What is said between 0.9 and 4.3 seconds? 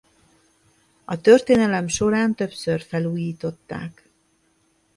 A történelem során többször felújították.